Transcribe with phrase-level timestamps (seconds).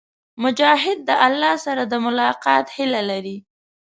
[0.43, 3.37] مجاهد د الله سره د ملاقات هيله لري.